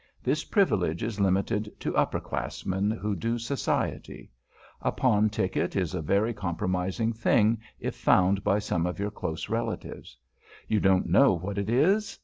This 0.23 0.43
privilege 0.43 1.03
is 1.03 1.19
limited 1.19 1.79
to 1.81 1.95
upper 1.95 2.19
classmen 2.19 2.89
who 2.89 3.15
do 3.15 3.37
Society. 3.37 4.31
A 4.81 4.91
pawn 4.91 5.29
ticket 5.29 5.75
is 5.75 5.93
a 5.93 6.01
very 6.01 6.33
compromising 6.33 7.13
thing 7.13 7.59
if 7.79 7.95
found 7.95 8.43
by 8.43 8.57
some 8.57 8.87
of 8.87 8.97
your 8.97 9.11
close 9.11 9.47
relatives. 9.47 10.17
You 10.67 10.79
don't 10.79 11.05
know 11.05 11.33
what 11.33 11.59
it 11.59 11.69
is? 11.69 12.17